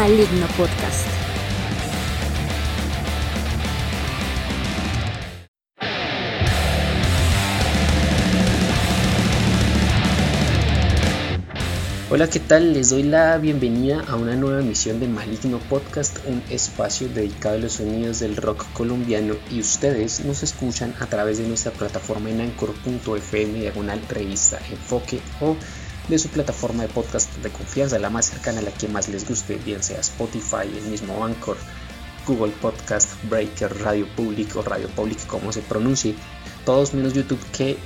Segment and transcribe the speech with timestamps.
[0.00, 1.06] Maligno Podcast.
[12.08, 12.72] Hola, ¿qué tal?
[12.72, 17.58] Les doy la bienvenida a una nueva emisión de Maligno Podcast, un espacio dedicado a
[17.58, 22.40] los sonidos del rock colombiano y ustedes nos escuchan a través de nuestra plataforma en
[22.40, 25.58] anchor.fm diagonal revista enfoque o
[26.10, 29.28] de su plataforma de podcast de confianza, la más cercana a la que más les
[29.28, 31.56] guste, bien sea Spotify, el mismo Anchor,
[32.26, 36.16] Google Podcast, Breaker, Radio Público, Radio Public, como se pronuncie,
[36.64, 37.78] todos menos YouTube que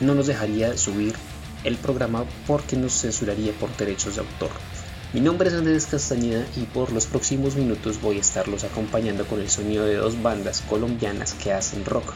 [0.00, 1.16] no nos dejaría subir
[1.64, 4.50] el programa porque nos censuraría por derechos de autor.
[5.12, 9.40] Mi nombre es Andrés Castañeda y por los próximos minutos voy a estarlos acompañando con
[9.40, 12.12] el sonido de dos bandas colombianas que hacen rock.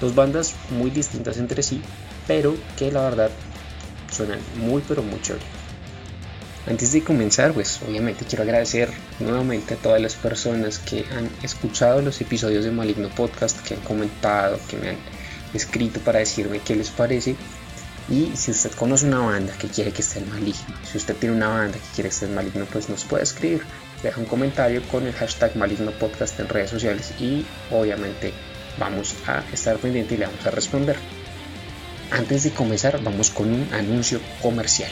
[0.00, 1.82] Dos bandas muy distintas entre sí,
[2.26, 3.30] pero que la verdad
[4.14, 5.44] suenan muy pero muy chévere.
[6.66, 8.90] Antes de comenzar, pues obviamente quiero agradecer
[9.20, 13.80] nuevamente a todas las personas que han escuchado los episodios de Maligno Podcast, que han
[13.80, 14.96] comentado, que me han
[15.52, 17.36] escrito para decirme qué les parece
[18.08, 21.36] y si usted conoce una banda que quiere que esté en maligno, si usted tiene
[21.36, 23.62] una banda que quiere que esté en maligno, pues nos puede escribir.
[24.02, 28.34] Deja un comentario con el hashtag maligno podcast en redes sociales y obviamente
[28.78, 30.96] vamos a estar pendiente y le vamos a responder.
[32.10, 34.90] Antes de comenzar, vamos con un anuncio comercial.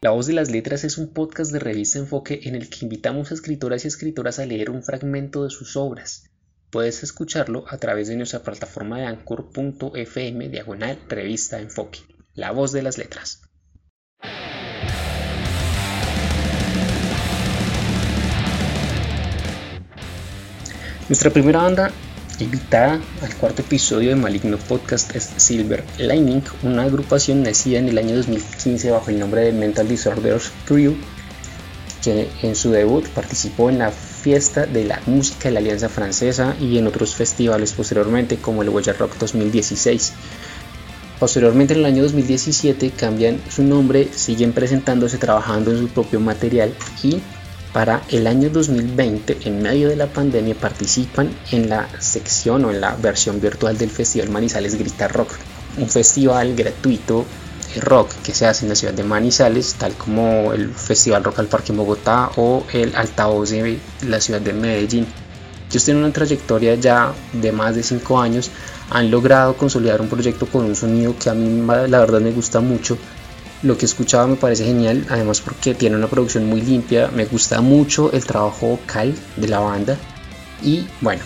[0.00, 3.30] La Voz de las Letras es un podcast de revista Enfoque en el que invitamos
[3.30, 6.24] a escritoras y escritoras a leer un fragmento de sus obras.
[6.70, 12.00] Puedes escucharlo a través de nuestra plataforma de anchor.fm diagonal revista enfoque.
[12.34, 13.42] La voz de las letras.
[21.08, 21.92] Nuestra primera banda
[22.42, 27.98] invitada al cuarto episodio de Maligno Podcast es Silver Lining, una agrupación nacida en el
[27.98, 30.96] año 2015 bajo el nombre de Mental Disorders Crew,
[32.02, 36.56] que en su debut participó en la fiesta de la música de la Alianza Francesa
[36.60, 40.12] y en otros festivales posteriormente como el Huella Rock 2016.
[41.18, 46.74] Posteriormente en el año 2017 cambian su nombre, siguen presentándose trabajando en su propio material
[47.02, 47.20] y
[47.72, 52.80] para el año 2020 en medio de la pandemia participan en la sección o en
[52.80, 55.30] la versión virtual del Festival Manizales Grita Rock,
[55.78, 57.24] un festival gratuito
[57.80, 61.46] rock que se hace en la ciudad de Manizales, tal como el Festival Rock al
[61.46, 65.06] Parque en Bogotá o el Altavoz de la ciudad de Medellín.
[65.70, 68.50] Ellos tienen una trayectoria ya de más de 5 años,
[68.90, 72.60] han logrado consolidar un proyecto con un sonido que a mí la verdad me gusta
[72.60, 72.98] mucho.
[73.62, 77.60] Lo que escuchaba me parece genial, además porque tiene una producción muy limpia, me gusta
[77.60, 79.96] mucho el trabajo vocal de la banda
[80.62, 81.22] y bueno,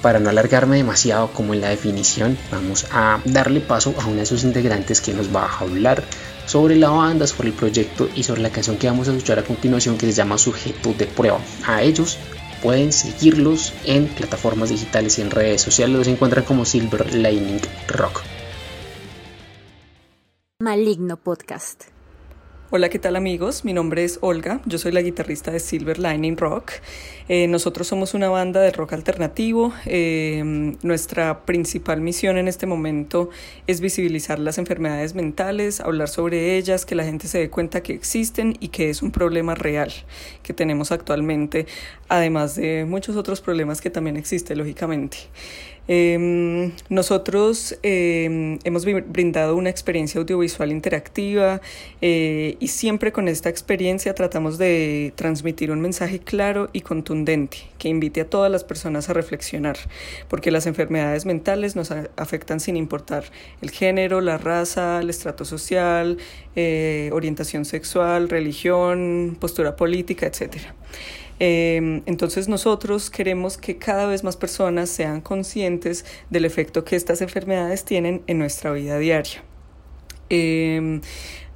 [0.00, 4.26] para no alargarme demasiado como en la definición, vamos a darle paso a uno de
[4.26, 6.04] sus integrantes que nos va a hablar
[6.46, 9.44] sobre la banda, sobre el proyecto y sobre la canción que vamos a escuchar a
[9.44, 11.38] continuación que se llama Sujeto de Prueba.
[11.66, 12.18] A ellos
[12.62, 18.22] pueden seguirlos en plataformas digitales y en redes sociales, los encuentran como Silver Lightning Rock.
[20.74, 21.84] Maligno Podcast.
[22.70, 23.64] Hola, ¿qué tal amigos?
[23.64, 26.72] Mi nombre es Olga, yo soy la guitarrista de Silver Lining Rock.
[27.28, 29.72] Eh, nosotros somos una banda de rock alternativo.
[29.86, 30.42] Eh,
[30.82, 33.30] nuestra principal misión en este momento
[33.68, 37.92] es visibilizar las enfermedades mentales, hablar sobre ellas, que la gente se dé cuenta que
[37.92, 39.92] existen y que es un problema real
[40.42, 41.66] que tenemos actualmente,
[42.08, 45.18] además de muchos otros problemas que también existen, lógicamente.
[45.86, 51.60] Eh, nosotros eh, hemos brindado una experiencia audiovisual interactiva
[52.00, 57.88] eh, y siempre con esta experiencia tratamos de transmitir un mensaje claro y contundente que
[57.88, 59.76] invite a todas las personas a reflexionar,
[60.28, 63.24] porque las enfermedades mentales nos afectan sin importar
[63.60, 66.18] el género, la raza, el estrato social,
[66.56, 70.74] eh, orientación sexual, religión, postura política, etcétera.
[71.40, 77.20] Em, entonces nosotros queremos que cada vez más personas sean conscientes del efecto que estas
[77.20, 79.42] enfermedades tienen en nuestra vida diaria.
[80.30, 81.00] Em,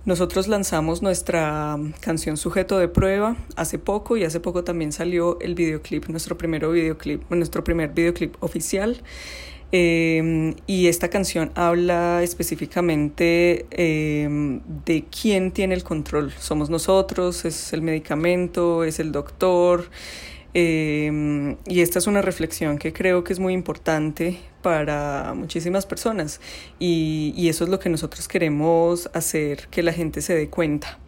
[0.04, 5.54] nosotros lanzamos nuestra canción Sujeto de Prueba hace poco y hace poco también salió el
[5.54, 9.02] videoclip, nuestro, primero videoclip, nuestro primer videoclip oficial.
[9.70, 16.32] Em, y esta canción habla específicamente em, de quién tiene el control.
[16.38, 19.90] Somos nosotros, es el medicamento, es el doctor.
[20.54, 26.40] Em, y esta es una reflexión que creo que es muy importante para muchísimas personas
[26.78, 30.98] y, y eso es lo que nosotros queremos hacer, que la gente se dé cuenta.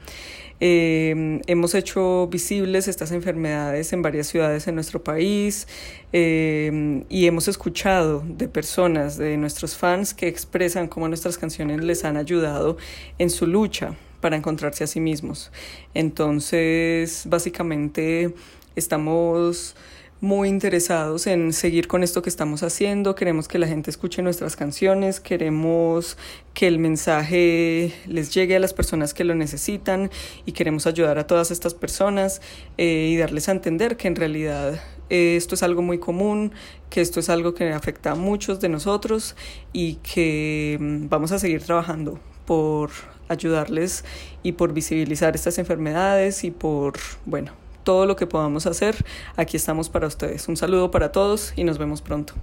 [0.60, 5.66] Eh, hemos hecho visibles estas enfermedades en varias ciudades en nuestro país
[6.12, 12.04] eh, y hemos escuchado de personas, de nuestros fans, que expresan cómo nuestras canciones les
[12.04, 12.76] han ayudado
[13.18, 15.50] en su lucha para encontrarse a sí mismos.
[15.94, 18.34] Entonces, básicamente
[18.76, 19.76] estamos
[20.20, 24.54] muy interesados en seguir con esto que estamos haciendo, queremos que la gente escuche nuestras
[24.54, 26.18] canciones, queremos
[26.52, 30.10] que el mensaje les llegue a las personas que lo necesitan
[30.44, 32.42] y queremos ayudar a todas estas personas
[32.76, 36.52] eh, y darles a entender que en realidad eh, esto es algo muy común,
[36.90, 39.36] que esto es algo que afecta a muchos de nosotros
[39.72, 42.90] y que mm, vamos a seguir trabajando por
[43.28, 44.04] ayudarles
[44.42, 46.94] y por visibilizar estas enfermedades y por,
[47.24, 47.52] bueno,
[47.90, 49.04] todo lo que podamos hacer,
[49.34, 50.46] aquí estamos para ustedes.
[50.46, 52.34] Un saludo para todos y nos vemos pronto.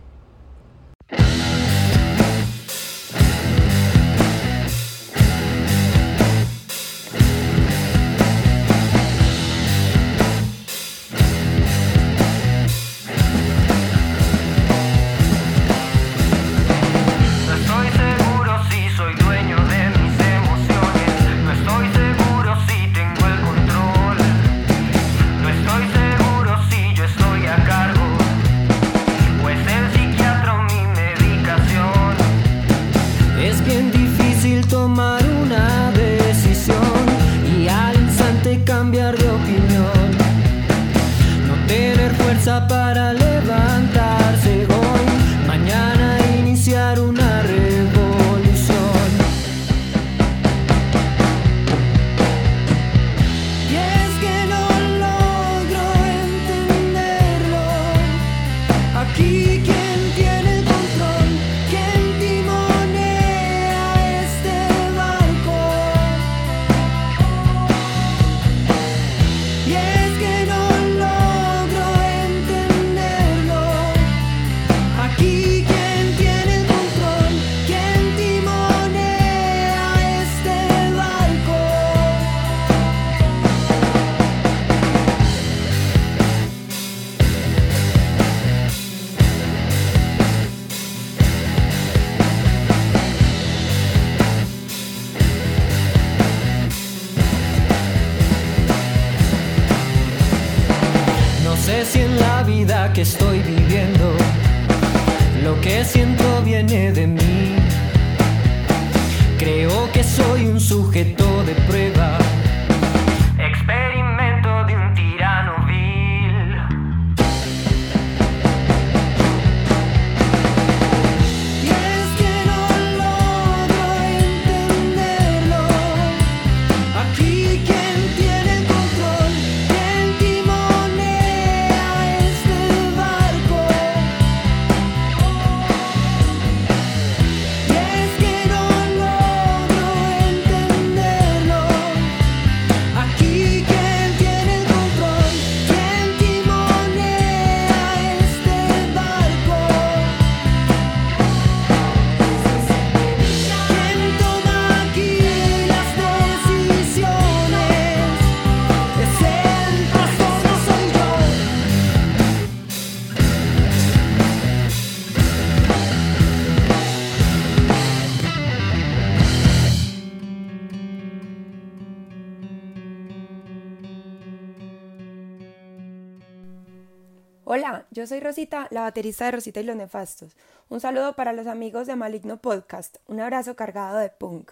[177.57, 180.37] Hola, yo soy Rosita, la baterista de Rosita y los Nefastos.
[180.69, 182.97] Un saludo para los amigos de Maligno Podcast.
[183.07, 184.51] Un abrazo cargado de punk.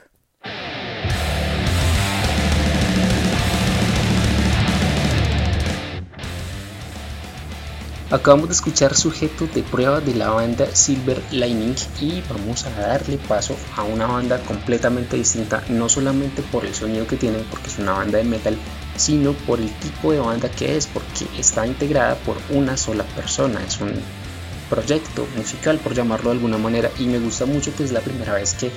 [8.12, 13.18] Acabamos de escuchar sujeto de prueba de la banda Silver Lining y vamos a darle
[13.18, 17.80] paso a una banda completamente distinta, no solamente por el sonido que tienen, porque es
[17.80, 18.56] una banda de metal,
[18.96, 23.60] sino por el tipo de banda que es, porque está integrada por una sola persona,
[23.68, 23.94] es un
[24.70, 28.34] proyecto musical por llamarlo de alguna manera y me gusta mucho que es la primera
[28.34, 28.72] vez que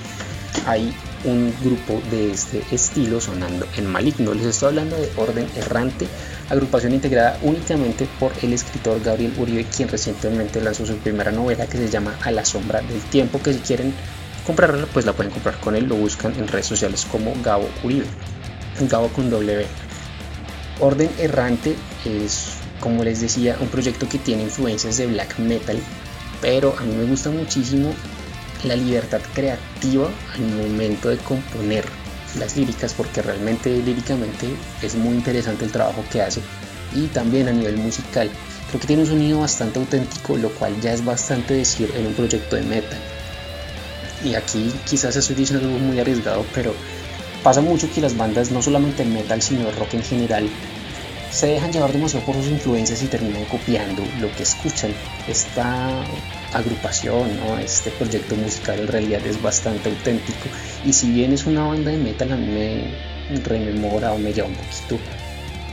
[0.65, 0.91] hay
[1.23, 4.33] un grupo de este estilo sonando en Maligno.
[4.33, 6.07] Les estoy hablando de Orden Errante,
[6.49, 11.77] agrupación integrada únicamente por el escritor Gabriel Uribe, quien recientemente lanzó su primera novela que
[11.77, 13.93] se llama A la sombra del tiempo, que si quieren
[14.45, 18.05] comprarla pues la pueden comprar con él, lo buscan en redes sociales como Gabo Uribe,
[18.81, 19.65] Gabo con W.
[20.79, 21.75] Orden Errante
[22.05, 25.77] es, como les decía, un proyecto que tiene influencias de black metal,
[26.41, 27.93] pero a mí me gusta muchísimo
[28.63, 31.85] la libertad creativa al momento de componer
[32.37, 34.47] las líricas, porque realmente líricamente
[34.81, 36.41] es muy interesante el trabajo que hace
[36.93, 38.29] y también a nivel musical.
[38.69, 42.13] Creo que tiene un sonido bastante auténtico, lo cual ya es bastante decir en un
[42.13, 42.99] proyecto de metal.
[44.23, 46.73] Y aquí quizás estoy diciendo algo muy arriesgado, pero
[47.43, 50.49] Pasa mucho que las bandas, no solamente metal, sino rock en general,
[51.31, 54.91] se dejan llevar demasiado por sus influencias y terminan copiando lo que escuchan.
[55.27, 56.03] Esta
[56.53, 57.57] agrupación, ¿no?
[57.59, 60.49] este proyecto musical en realidad es bastante auténtico
[60.83, 64.47] y si bien es una banda de metal a mí me rememora o me lleva
[64.47, 64.97] un poquito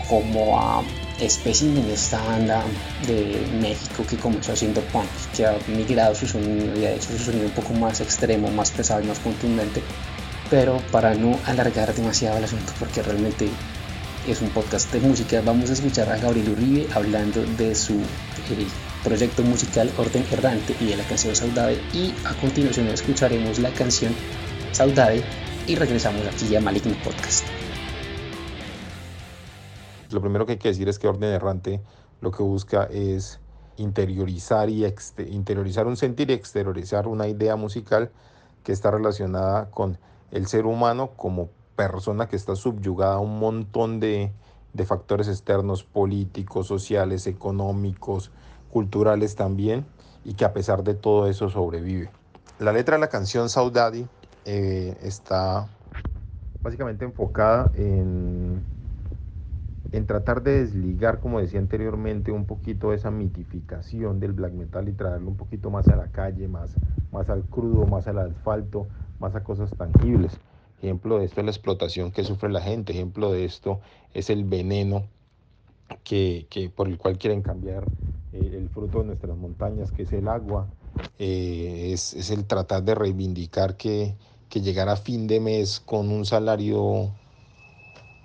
[0.08, 0.84] como a
[1.26, 2.62] Specimen, esta banda
[3.06, 7.18] de México que comenzó haciendo punk, que ha migrado su sonido y ha hecho su
[7.18, 9.82] sonido un poco más extremo, más pesado y más contundente,
[10.50, 13.48] pero para no alargar demasiado el asunto porque realmente
[14.26, 18.66] es un podcast de música, vamos a escuchar a Gabriel Uribe hablando de su eh,
[19.04, 24.12] proyecto musical Orden Errante y de la canción Saudade y a continuación escucharemos la canción
[24.72, 25.22] Saudade
[25.68, 27.46] y regresamos aquí a Maligno Podcast.
[30.10, 31.80] Lo primero que hay que decir es que Orden Errante
[32.20, 33.38] lo que busca es
[33.76, 34.84] interiorizar y
[35.30, 38.10] interiorizar un sentir y exteriorizar una idea musical
[38.64, 39.98] que está relacionada con
[40.32, 44.32] el ser humano como persona que está subyugada a un montón de,
[44.84, 48.30] factores externos, políticos, sociales, económicos,
[48.70, 49.86] culturales también,
[50.24, 52.10] y que a pesar de todo eso sobrevive.
[52.58, 54.06] La letra de la canción Saudade
[54.44, 55.68] eh, está
[56.60, 58.60] básicamente enfocada en,
[59.92, 64.92] en tratar de desligar, como decía anteriormente, un poquito esa mitificación del black metal y
[64.92, 66.74] traerlo un poquito más a la calle, más,
[67.12, 68.86] más al crudo, más al asfalto,
[69.20, 70.38] más a cosas tangibles.
[70.82, 72.92] Ejemplo de esto es la explotación que sufre la gente.
[72.92, 73.80] Ejemplo de esto
[74.14, 75.04] es el veneno
[76.04, 77.86] que, por el cual quieren cambiar
[78.32, 80.68] eh, el fruto de nuestras montañas, que es el agua.
[81.18, 84.14] Eh, es, el tratar de reivindicar que,
[84.48, 87.10] que llegar a fin de mes con un salario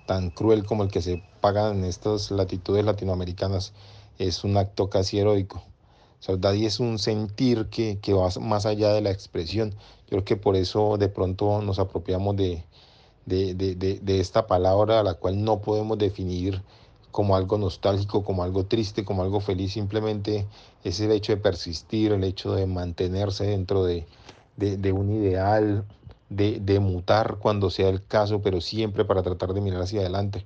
[0.06, 3.72] tan cruel como el que se paga en estas latitudes latinoamericanas
[4.18, 5.62] es un acto casi heroico.
[6.20, 9.74] Saudade es un sentir que, que va más allá de la expresión.
[10.12, 12.62] Creo que por eso de pronto nos apropiamos de,
[13.24, 16.60] de, esta palabra a la cual no podemos definir
[17.10, 20.46] como algo nostálgico, como algo triste, como algo feliz, simplemente
[20.84, 24.04] es el hecho de persistir, el hecho de mantenerse dentro de,
[24.92, 25.86] un ideal,
[26.28, 30.44] de mutar cuando sea el caso, pero siempre para tratar de mirar hacia adelante.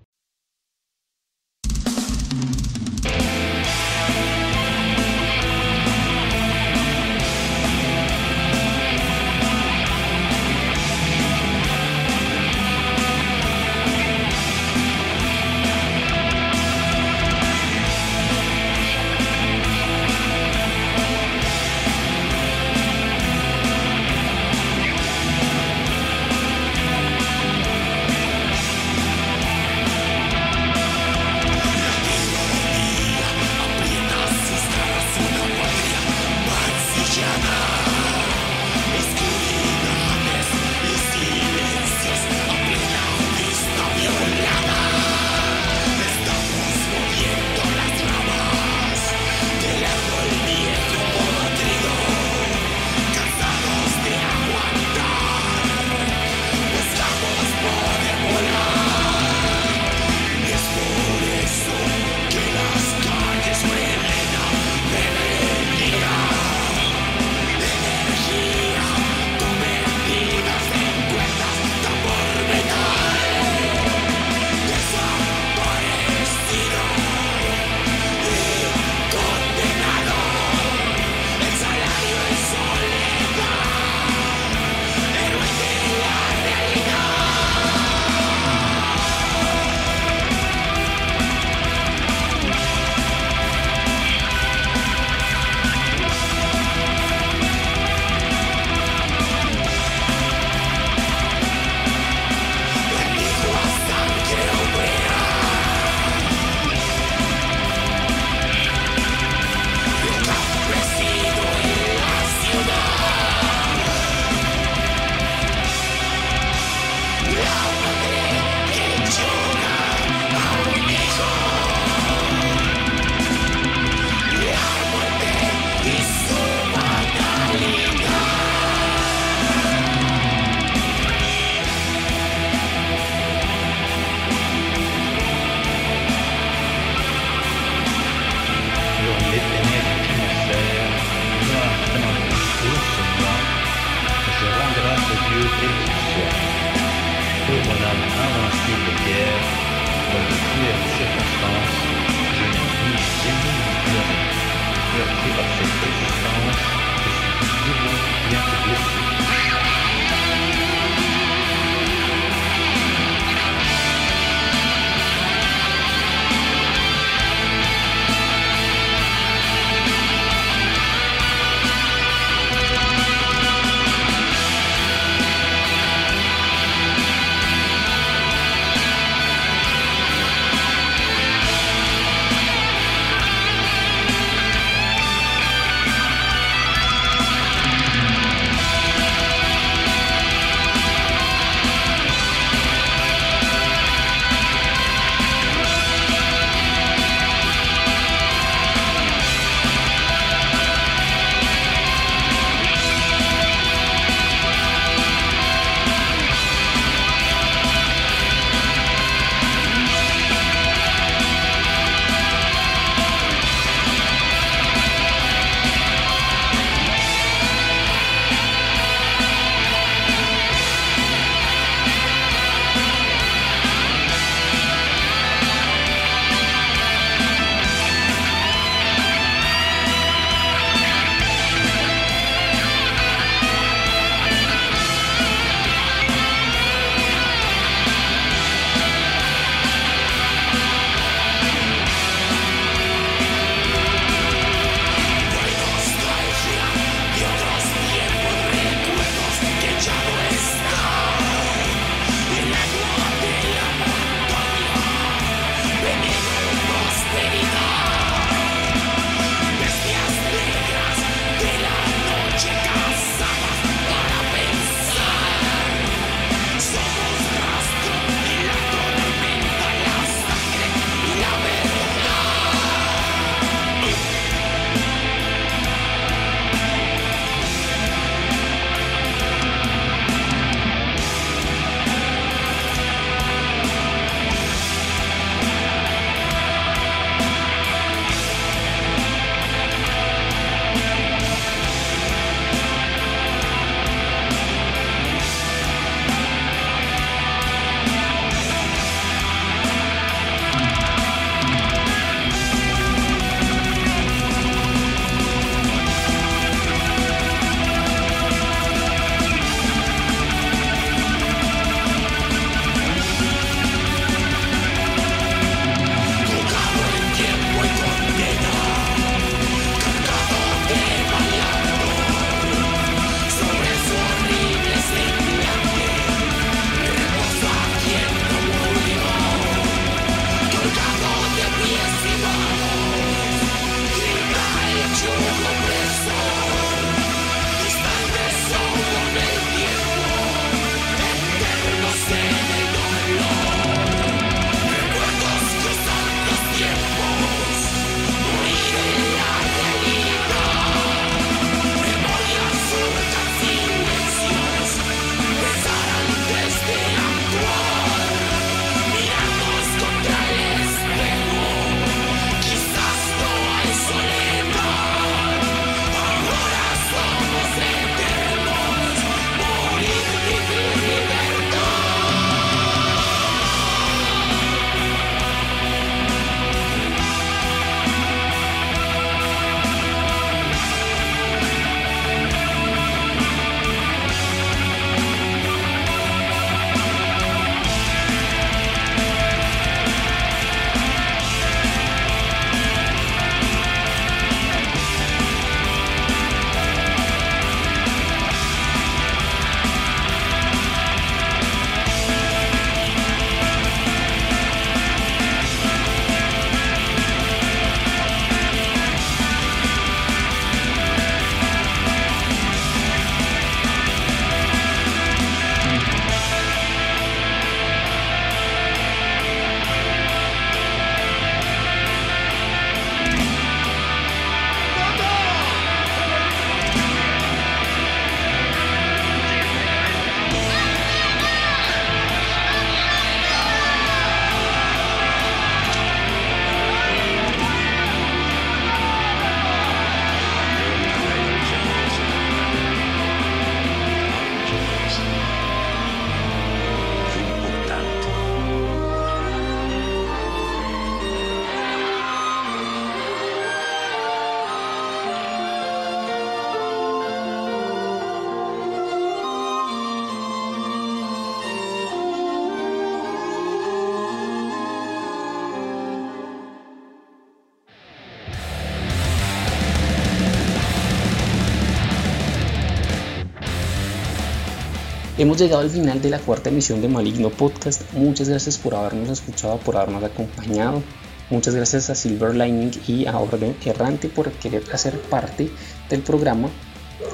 [475.26, 477.82] Hemos llegado al final de la cuarta emisión de Maligno Podcast.
[477.94, 480.84] Muchas gracias por habernos escuchado, por habernos acompañado.
[481.30, 485.50] Muchas gracias a Silver Lining y a Orden Errante por querer hacer parte
[485.90, 486.48] del programa.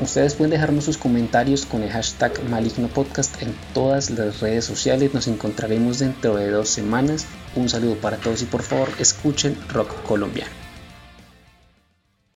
[0.03, 5.15] Ustedes pueden dejarnos sus comentarios con el hashtag Maligno Podcast en todas las redes sociales.
[5.15, 7.25] Nos encontraremos dentro de dos semanas.
[7.57, 10.62] Un saludo para todos y por favor escuchen rock colombiano.